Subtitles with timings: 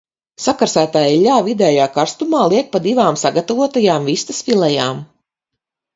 [0.43, 5.05] Sakarsētā eļļā vidējā karstumā liek pa divām sagatavotajām vistas filejām.